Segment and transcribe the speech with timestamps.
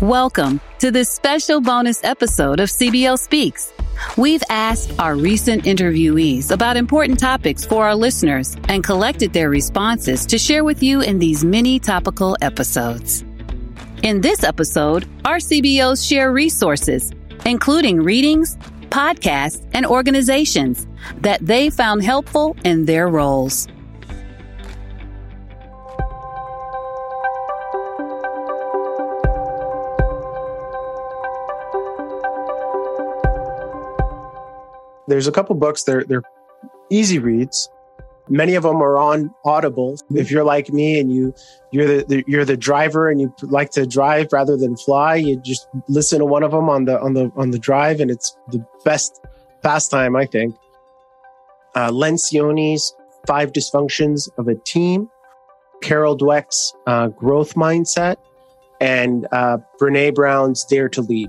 [0.00, 3.72] Welcome to this special bonus episode of CBO Speaks.
[4.16, 10.24] We've asked our recent interviewees about important topics for our listeners and collected their responses
[10.26, 13.24] to share with you in these mini topical episodes.
[14.04, 17.10] In this episode, our CBOs share resources,
[17.44, 18.56] including readings,
[18.90, 20.86] podcasts, and organizations
[21.22, 23.66] that they found helpful in their roles.
[35.08, 35.84] There's a couple books.
[35.84, 36.22] They're they're
[36.90, 37.68] easy reads.
[38.30, 39.94] Many of them are on Audible.
[39.94, 40.18] Mm-hmm.
[40.18, 41.34] If you're like me and you
[41.72, 45.36] you're the, the you're the driver and you like to drive rather than fly, you
[45.36, 48.36] just listen to one of them on the on the on the drive, and it's
[48.48, 49.24] the best
[49.62, 50.54] pastime, I think.
[51.74, 52.94] Uh, Lencioni's
[53.26, 55.08] Five Dysfunctions of a Team,
[55.82, 58.16] Carol Dweck's uh, Growth Mindset,
[58.80, 61.28] and uh, Brene Brown's Dare to Lead.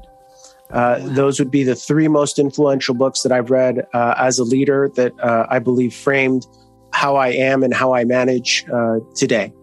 [0.71, 4.43] Uh, Those would be the three most influential books that I've read uh, as a
[4.43, 6.45] leader that uh, I believe framed
[6.93, 9.53] how I am and how I manage uh, today.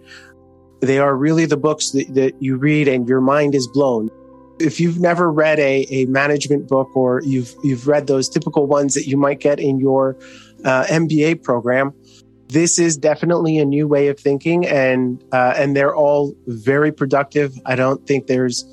[0.80, 4.10] They are really the books that, that you read and your mind is blown.
[4.58, 8.94] If you've never read a, a management book or you've you've read those typical ones
[8.94, 10.16] that you might get in your
[10.64, 11.92] uh, MBA program,
[12.48, 17.52] this is definitely a new way of thinking, and and they're all very productive.
[17.66, 18.64] I don't think there's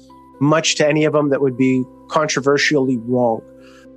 [0.44, 3.42] much to any of them that would be controversially wrong.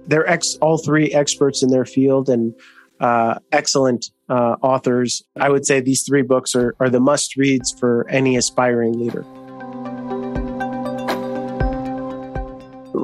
[0.07, 2.55] They're ex- all three experts in their field and
[3.01, 5.23] uh, excellent uh, authors.
[5.37, 9.25] I would say these three books are, are the must reads for any aspiring leader.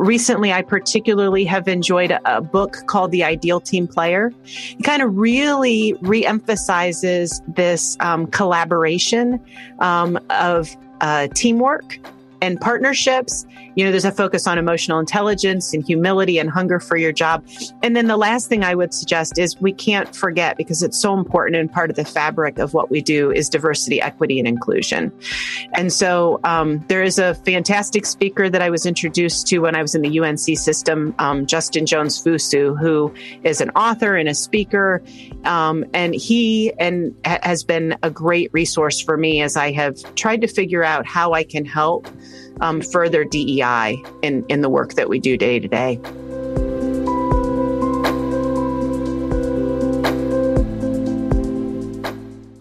[0.02, 4.32] recently I particularly have enjoyed a, book called The Ideal Team Player.
[4.44, 9.40] It kind of really reemphasizes this um, collaboration
[9.78, 11.98] um, of uh, teamwork
[12.42, 13.46] and partnerships.
[13.76, 17.46] You know, there's a focus on emotional intelligence and humility and hunger for your job.
[17.82, 21.16] And then the last thing I would suggest is we can't forget because it's so
[21.16, 25.12] important and part of the fabric of what we do is diversity, equity, and inclusion.
[25.72, 29.80] And so um, there is a fantastic speaker that I was introduced to when I
[29.80, 33.14] was in the UNC system, um, Justin Jones-Fosu, who
[33.44, 35.00] is an author and a speaker.
[35.44, 39.96] Um, and he and ha- has been a great resource for me as I have
[40.16, 42.08] tried to figure out how I can help
[42.60, 46.00] um, further DEI in, in the work that we do day to day.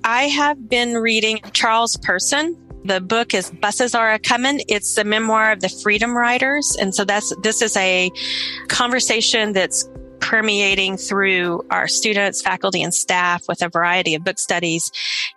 [0.03, 2.55] I have been reading Charles Person.
[2.85, 4.61] The book is Buses Are a Comin'.
[4.67, 6.75] It's the memoir of the Freedom Riders.
[6.79, 8.11] And so that's, this is a
[8.67, 9.87] conversation that's
[10.19, 14.91] permeating through our students, faculty, and staff with a variety of book studies.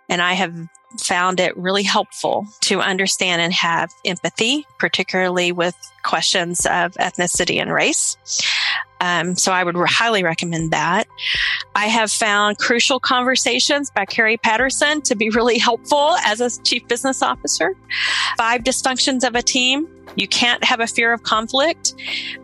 [0.07, 0.55] And I have
[0.99, 7.73] found it really helpful to understand and have empathy, particularly with questions of ethnicity and
[7.73, 8.17] race.
[9.01, 11.07] Um, so I would highly recommend that.
[11.75, 16.87] I have found Crucial Conversations by Kerry Patterson to be really helpful as a chief
[16.87, 17.75] business officer.
[18.37, 19.87] Five Dysfunctions of a Team.
[20.15, 21.93] You can't have a fear of conflict.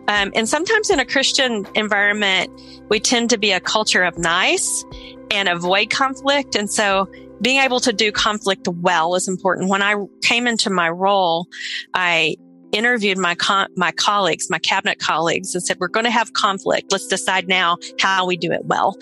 [0.08, 2.50] Um, and sometimes in a Christian environment,
[2.90, 4.84] we tend to be a culture of nice
[5.30, 6.54] and avoid conflict.
[6.54, 7.08] And so
[7.42, 9.68] being able to do conflict well is important.
[9.68, 11.48] When I came into my role,
[11.92, 12.36] I
[12.72, 16.90] interviewed my con- my colleagues, my cabinet colleagues, and said, "We're going to have conflict.
[16.90, 18.96] Let's decide now how we do it well."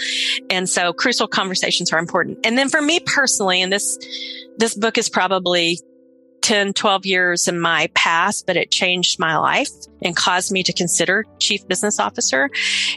[0.49, 2.39] And so, crucial conversations are important.
[2.45, 3.99] And then, for me personally, and this
[4.59, 5.78] this book is probably
[6.43, 9.71] 10, 12 years in my past, but it changed my life
[10.03, 12.51] and caused me to consider chief business officer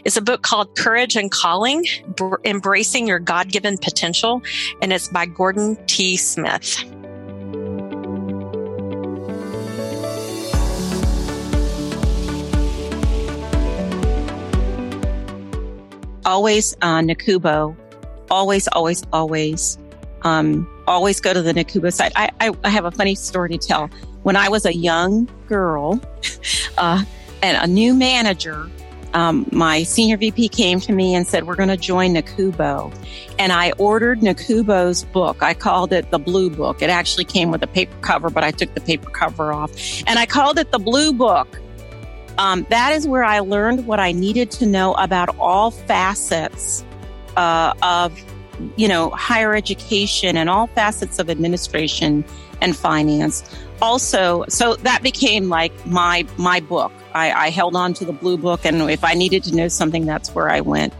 [0.04, 1.84] is a book called Courage and Calling,
[2.16, 4.42] Br- Embracing Your God-Given Potential.
[4.80, 6.16] And it's by Gordon T.
[6.16, 6.84] Smith.
[16.24, 17.76] always uh, NACUBO,
[18.30, 19.78] always, always, always,
[20.22, 22.12] um, always go to the NACUBO site.
[22.16, 23.88] I, I, I, have a funny story to tell.
[24.22, 26.00] When I was a young girl
[26.78, 27.04] uh,
[27.42, 28.70] and a new manager,
[29.12, 32.92] um, my senior VP came to me and said, we're going to join NACUBO.
[33.38, 35.42] And I ordered NACUBO's book.
[35.42, 36.82] I called it the blue book.
[36.82, 39.70] It actually came with a paper cover, but I took the paper cover off
[40.06, 41.60] and I called it the blue book
[42.38, 46.84] um, that is where I learned what I needed to know about all facets
[47.36, 48.18] uh, of,
[48.76, 52.24] you know, higher education and all facets of administration
[52.60, 53.42] and finance.
[53.82, 56.92] Also, so that became like my my book.
[57.12, 60.06] I, I held on to the blue book, and if I needed to know something,
[60.06, 60.92] that's where I went.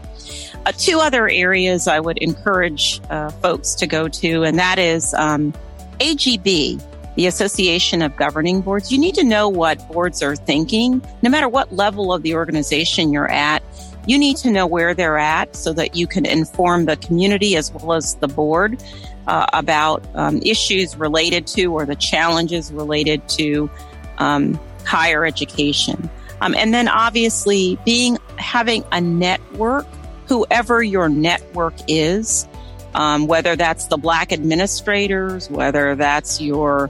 [0.65, 5.13] Uh, two other areas I would encourage uh, folks to go to, and that is
[5.13, 5.53] um,
[5.99, 6.81] AGB
[7.15, 8.91] the Association of Governing Boards.
[8.91, 13.11] You need to know what boards are thinking, no matter what level of the organization
[13.11, 13.63] you're at.
[14.07, 17.71] You need to know where they're at so that you can inform the community as
[17.71, 18.81] well as the board
[19.27, 23.69] uh, about um, issues related to or the challenges related to
[24.17, 26.09] um, higher education.
[26.41, 29.87] Um, and then obviously being having a network,
[30.27, 32.47] whoever your network is,
[32.93, 36.89] um, whether that's the Black administrators, whether that's your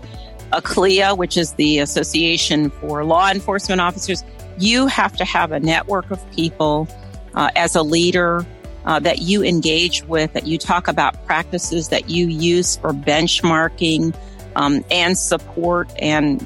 [0.52, 4.24] ACLEA, which is the Association for Law Enforcement Officers,
[4.58, 6.88] you have to have a network of people
[7.36, 8.46] uh, as a leader
[8.86, 14.16] uh, that you engage with, that you talk about practices that you use for benchmarking
[14.56, 16.42] um, and support and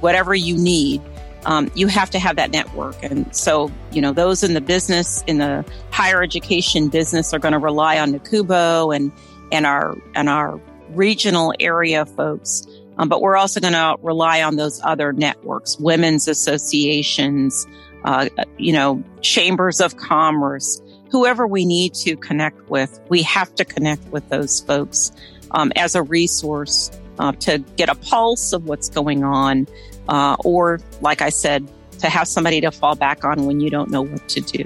[0.00, 1.00] whatever you need.
[1.44, 3.02] Um, you have to have that network.
[3.02, 7.52] And so, you know, those in the business, in the higher education business are going
[7.52, 9.12] to rely on NACUBO and,
[9.50, 10.60] and our, and our
[10.90, 12.66] regional area folks.
[12.98, 17.66] Um, but we're also going to rely on those other networks, women's associations,
[18.08, 18.26] uh,
[18.56, 22.98] you know, chambers of commerce, whoever we need to connect with.
[23.10, 25.12] We have to connect with those folks
[25.50, 29.68] um, as a resource uh, to get a pulse of what's going on
[30.08, 33.90] uh, or, like I said, to have somebody to fall back on when you don't
[33.90, 34.64] know what to do.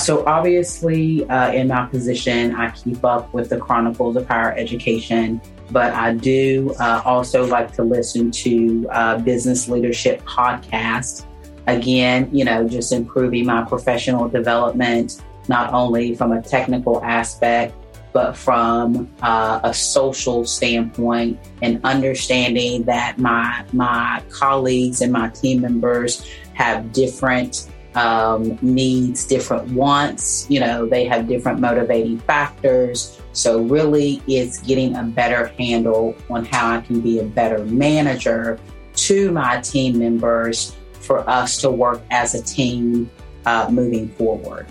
[0.00, 5.40] So, obviously, uh, in my position, I keep up with the Chronicles of Higher Education,
[5.70, 11.26] but I do uh, also like to listen to uh, business leadership podcasts.
[11.66, 17.74] Again, you know, just improving my professional development, not only from a technical aspect,
[18.12, 25.60] but from uh, a social standpoint and understanding that my my colleagues and my team
[25.60, 30.48] members have different um, needs, different wants.
[30.50, 33.20] You know, they have different motivating factors.
[33.32, 38.58] So really, it's getting a better handle on how I can be a better manager
[38.94, 43.10] to my team members for us to work as a team
[43.46, 44.66] uh, moving forward.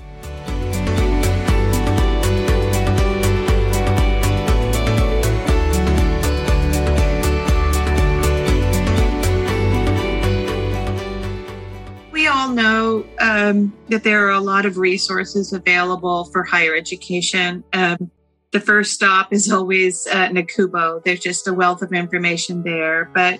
[13.50, 17.63] Um, that there are a lot of resources available for higher education.
[17.74, 18.12] Um,
[18.51, 21.04] the first stop is always uh, NACUBO.
[21.04, 23.10] There's just a wealth of information there.
[23.13, 23.40] But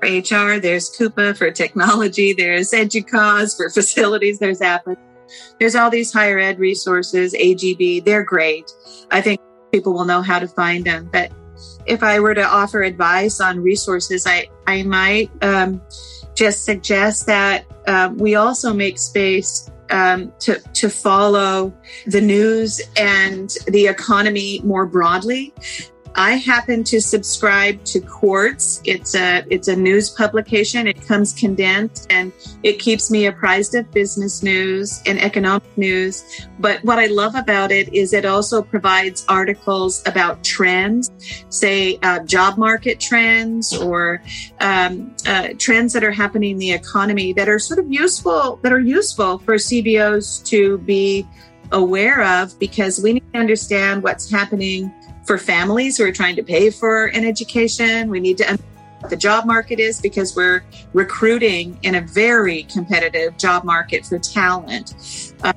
[0.00, 4.96] for HR, there's CUPA for technology, there's EDUCAUSE for facilities, there's APA.
[5.60, 8.72] There's all these higher ed resources, AGB, they're great.
[9.10, 9.40] I think
[9.72, 11.08] people will know how to find them.
[11.12, 11.30] But
[11.86, 15.80] if I were to offer advice on resources, I, I might um,
[16.40, 21.70] just suggest that um, we also make space um, to, to follow
[22.06, 25.52] the news and the economy more broadly.
[26.14, 28.82] I happen to subscribe to Quartz.
[28.84, 30.86] It's a it's a news publication.
[30.86, 36.46] It comes condensed and it keeps me apprised of business news and economic news.
[36.58, 41.10] But what I love about it is it also provides articles about trends,
[41.48, 44.22] say uh, job market trends or
[44.60, 48.72] um, uh, trends that are happening in the economy that are sort of useful that
[48.72, 51.26] are useful for CBOs to be
[51.72, 54.92] aware of because we need to understand what's happening
[55.30, 58.10] for families who are trying to pay for an education.
[58.10, 58.58] We need to
[59.08, 65.32] the job market is because we're recruiting in a very competitive job market for talent.
[65.44, 65.52] Uh,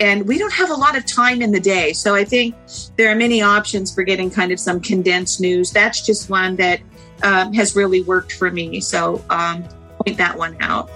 [0.00, 1.92] and we don't have a lot of time in the day.
[1.92, 2.56] So I think
[2.96, 5.70] there are many options for getting kind of some condensed news.
[5.70, 6.80] That's just one that
[7.22, 8.80] um, has really worked for me.
[8.80, 9.62] So um,
[10.04, 10.90] point that one out.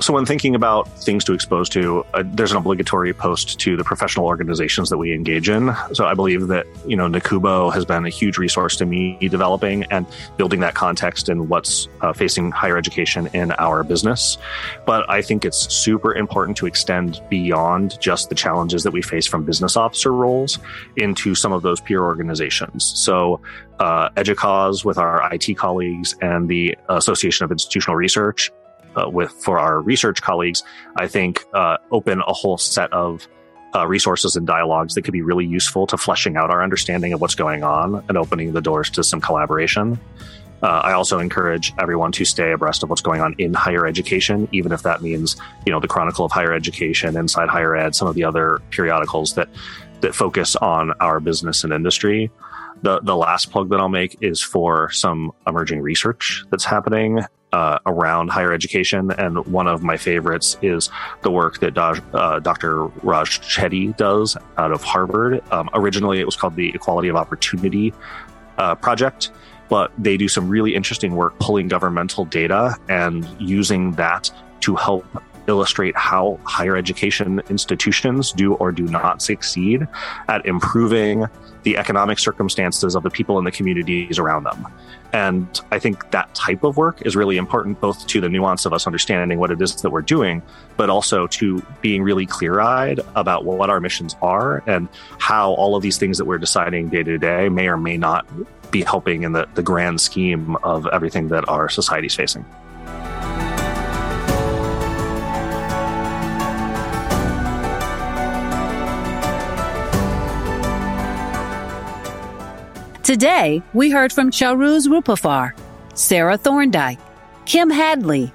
[0.00, 3.82] So, when thinking about things to expose to, uh, there's an obligatory post to the
[3.82, 5.74] professional organizations that we engage in.
[5.92, 9.84] So, I believe that you know NACUBO has been a huge resource to me developing
[9.84, 14.38] and building that context in what's uh, facing higher education in our business.
[14.86, 19.26] But I think it's super important to extend beyond just the challenges that we face
[19.26, 20.60] from business officer roles
[20.96, 22.84] into some of those peer organizations.
[22.84, 23.40] So,
[23.80, 28.52] uh, EDUCAUSE with our IT colleagues and the Association of Institutional Research
[28.98, 30.62] uh, with for our research colleagues,
[30.96, 33.26] I think uh, open a whole set of
[33.74, 37.20] uh, resources and dialogues that could be really useful to fleshing out our understanding of
[37.20, 39.98] what's going on and opening the doors to some collaboration.
[40.62, 44.48] Uh, I also encourage everyone to stay abreast of what's going on in higher education,
[44.50, 48.08] even if that means, you know, the Chronicle of Higher Education, Inside Higher Ed, some
[48.08, 49.48] of the other periodicals that
[50.00, 52.30] that focus on our business and industry.
[52.82, 57.20] The, the last plug that I'll make is for some emerging research that's happening
[57.52, 59.10] uh, around higher education.
[59.10, 60.90] And one of my favorites is
[61.22, 62.86] the work that uh, Dr.
[63.02, 65.42] Raj Chetty does out of Harvard.
[65.52, 67.92] Um, originally, it was called the Equality of Opportunity
[68.58, 69.30] uh, Project,
[69.68, 75.06] but they do some really interesting work pulling governmental data and using that to help
[75.48, 79.86] illustrate how higher education institutions do or do not succeed
[80.28, 81.26] at improving
[81.64, 84.66] the economic circumstances of the people in the communities around them.
[85.12, 88.72] And I think that type of work is really important, both to the nuance of
[88.72, 90.42] us understanding what it is that we're doing,
[90.76, 94.88] but also to being really clear eyed about what our missions are and
[95.18, 98.26] how all of these things that we're deciding day to day may or may not
[98.70, 102.44] be helping in the, the grand scheme of everything that our society is facing.
[113.08, 115.52] Today, we heard from Charuz Rupafar,
[115.94, 116.98] Sarah Thorndike,
[117.46, 118.30] Kim Hadley,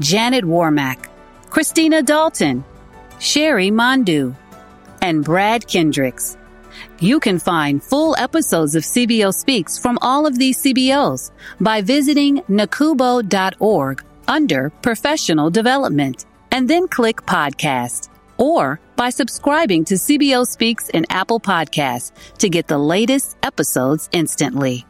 [0.00, 1.08] Janet Warmack,
[1.48, 2.64] Christina Dalton,
[3.20, 4.34] Sherry Mondu,
[5.00, 6.36] and Brad Kendricks.
[6.98, 11.30] You can find full episodes of CBO Speaks from all of these CBOs
[11.60, 20.46] by visiting nacubo.org under Professional Development and then click Podcast or by subscribing to CBO
[20.46, 24.86] Speaks in Apple Podcasts to get the latest episodes instantly.